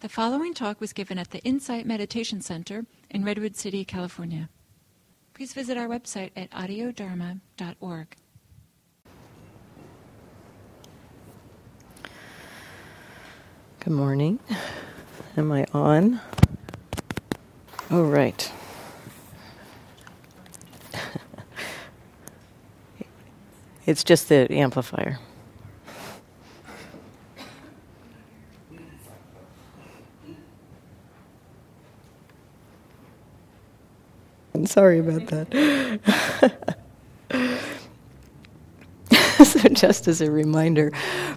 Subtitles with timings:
[0.00, 4.48] The following talk was given at the Insight Meditation Center in Redwood City, California.
[5.34, 8.16] Please visit our website at audiodharma.org.
[13.80, 14.38] Good morning.
[15.36, 16.22] Am I on?
[17.90, 18.50] Oh, right.
[23.84, 25.18] it's just the amplifier.
[34.66, 36.00] Sorry about that.
[39.44, 40.90] so just as a reminder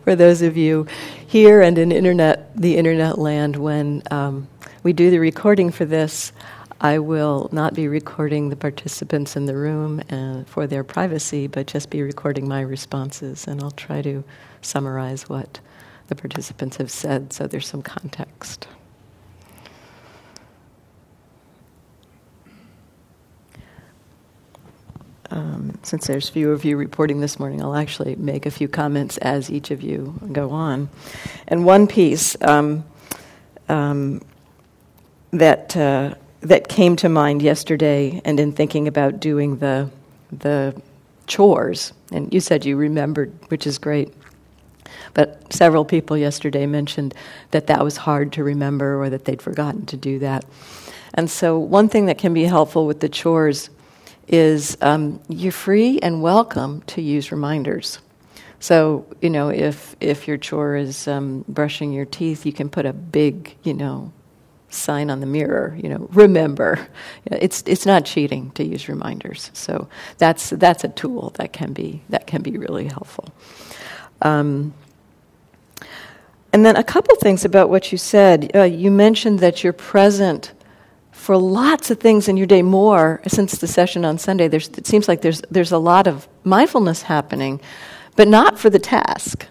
[0.04, 0.88] for those of you
[1.28, 4.48] here and in internet, the internet land, when um,
[4.84, 6.31] we do the recording for this,
[6.81, 11.66] I will not be recording the participants in the room uh, for their privacy, but
[11.66, 14.23] just be recording my responses, and I'll try to
[14.62, 15.62] summarize what
[16.08, 18.67] the participants have said so there's some context.
[25.34, 29.17] Um, since there's few of you reporting this morning, I'll actually make a few comments
[29.17, 30.90] as each of you go on.
[31.48, 32.86] And one piece um,
[33.67, 34.22] um,
[35.31, 39.90] that uh, that came to mind yesterday, and in thinking about doing the
[40.31, 40.80] the
[41.25, 44.14] chores, and you said you remembered, which is great.
[45.16, 47.16] But several people yesterday mentioned
[47.50, 50.45] that that was hard to remember, or that they'd forgotten to do that.
[51.16, 53.72] And so, one thing that can be helpful with the chores
[54.27, 57.99] is um, you're free and welcome to use reminders.
[58.59, 62.85] So, you know, if, if your chore is um, brushing your teeth, you can put
[62.85, 64.13] a big, you know,
[64.69, 66.88] sign on the mirror, you know, remember.
[67.25, 69.51] It's, it's not cheating to use reminders.
[69.53, 73.27] So that's, that's a tool that can be, that can be really helpful.
[74.21, 74.73] Um,
[76.53, 78.51] and then a couple things about what you said.
[78.55, 80.53] Uh, you mentioned that you're present
[81.23, 84.49] for lots of things in your day more since the session on Sunday.
[84.49, 87.61] There's, it seems like there's, there's a lot of mindfulness happening,
[88.17, 89.47] but not for the task.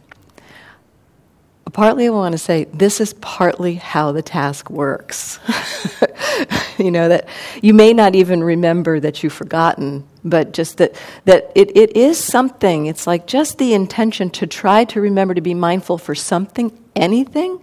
[1.72, 5.40] Partly, I want to say this is partly how the task works.
[6.78, 7.26] you know, that
[7.62, 10.94] you may not even remember that you've forgotten, but just that,
[11.24, 12.84] that it, it is something.
[12.84, 17.62] It's like just the intention to try to remember to be mindful for something, anything,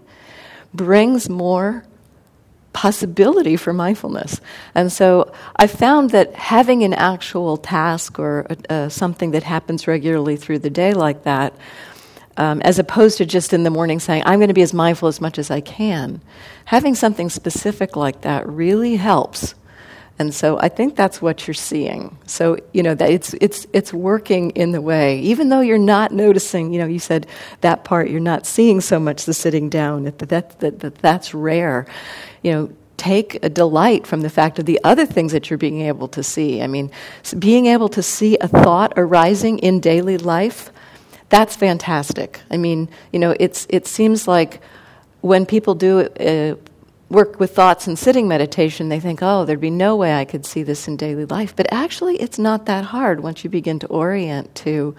[0.73, 1.83] brings more
[2.73, 4.41] possibility for mindfulness.
[4.75, 10.37] And so I found that having an actual task or uh, something that happens regularly
[10.37, 11.53] through the day like that,
[12.37, 15.07] um, as opposed to just in the morning saying, I'm going to be as mindful
[15.07, 16.21] as much as I can,
[16.65, 19.55] having something specific like that really helps.
[20.19, 22.17] And so I think that's what you're seeing.
[22.25, 26.11] So you know that it's it's it's working in the way, even though you're not
[26.11, 26.73] noticing.
[26.73, 27.25] You know, you said
[27.61, 30.03] that part you're not seeing so much the sitting down.
[30.03, 31.87] That that that, that that's rare
[32.41, 35.81] you know, take a delight from the fact of the other things that you're being
[35.81, 36.61] able to see.
[36.61, 36.91] I mean,
[37.37, 40.71] being able to see a thought arising in daily life,
[41.29, 42.41] that's fantastic.
[42.51, 44.61] I mean, you know, it's, it seems like
[45.21, 46.55] when people do uh,
[47.09, 50.45] work with thoughts and sitting meditation, they think, oh, there'd be no way I could
[50.45, 51.55] see this in daily life.
[51.55, 54.95] But actually, it's not that hard once you begin to orient to,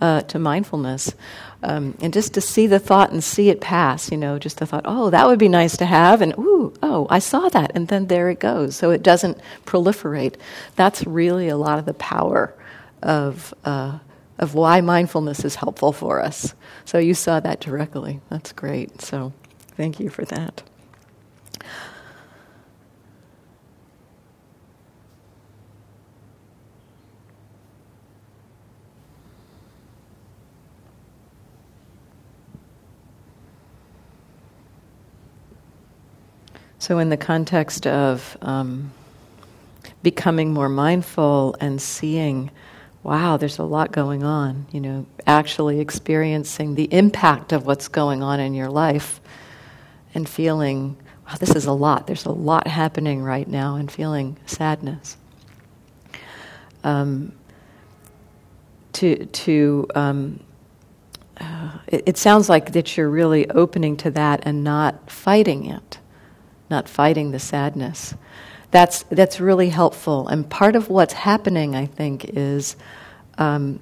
[0.00, 1.14] uh, to mindfulness.
[1.62, 4.66] Um, and just to see the thought and see it pass, you know, just the
[4.66, 7.88] thought, oh, that would be nice to have, and ooh, oh, I saw that, and
[7.88, 8.76] then there it goes.
[8.76, 10.36] So it doesn't proliferate.
[10.76, 12.54] That's really a lot of the power
[13.02, 13.98] of, uh,
[14.38, 16.54] of why mindfulness is helpful for us.
[16.86, 18.20] So you saw that directly.
[18.30, 19.02] That's great.
[19.02, 19.34] So
[19.76, 20.62] thank you for that.
[36.80, 38.90] So, in the context of um,
[40.02, 42.50] becoming more mindful and seeing,
[43.02, 48.22] wow, there's a lot going on, you know, actually experiencing the impact of what's going
[48.22, 49.20] on in your life
[50.14, 50.96] and feeling,
[51.26, 52.06] wow, this is a lot.
[52.06, 55.18] There's a lot happening right now, and feeling sadness.
[56.82, 57.32] Um,
[58.94, 60.40] to to um,
[61.38, 65.99] uh, it, it sounds like that you're really opening to that and not fighting it
[66.70, 68.14] not fighting the sadness.
[68.70, 70.28] That's, that's really helpful.
[70.28, 72.76] And part of what's happening, I think, is
[73.36, 73.80] um,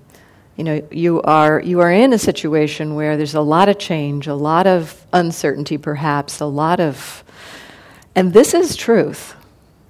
[0.58, 4.26] you know, you are, you are in a situation where there's a lot of change,
[4.26, 7.22] a lot of uncertainty, perhaps, a lot of.
[8.16, 9.36] And this is truth.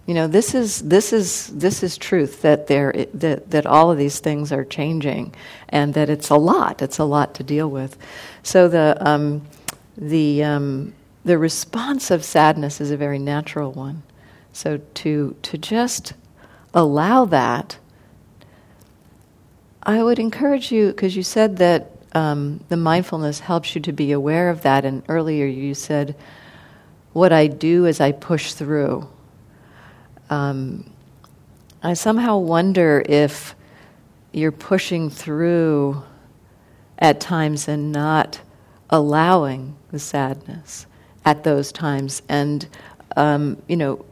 [0.05, 3.97] You know, this is, this is, this is truth that, there, that, that all of
[3.97, 5.35] these things are changing
[5.71, 6.83] and that it's a lot.
[6.83, 7.97] It's a lot to deal with.
[8.43, 9.47] So the, um,
[9.97, 10.93] the, um,
[11.29, 14.03] the response of sadness is a very natural one.
[14.51, 16.15] So to, to just
[16.73, 17.77] allow that,
[19.83, 24.11] I would encourage you, because you said that um, the mindfulness helps you to be
[24.13, 26.17] aware of that, and earlier you said,
[27.13, 29.07] What I do is I push through.
[30.31, 30.91] Um,
[31.83, 33.55] I somehow wonder if
[34.33, 36.03] you're pushing through
[36.99, 38.41] at times and not
[38.89, 40.87] allowing the sadness
[41.25, 42.23] at those times.
[42.29, 42.67] And,
[43.17, 44.05] um, you know,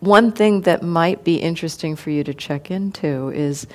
[0.00, 3.66] one thing that might be interesting for you to check into is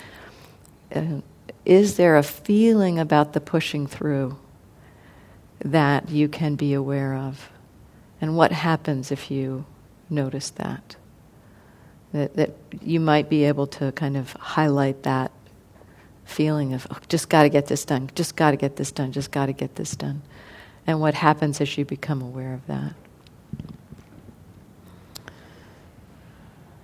[0.96, 1.22] uh,
[1.66, 4.38] is there a feeling about the pushing through
[5.64, 7.50] that you can be aware of?
[8.20, 9.66] And what happens if you
[10.10, 10.96] notice that?
[12.14, 12.52] That, that
[12.82, 15.32] you might be able to kind of highlight that
[16.26, 19.12] feeling of, oh, just got to get this done, just got to get this done,
[19.12, 20.22] just got to get this done.
[20.92, 22.94] And what happens as you become aware of that?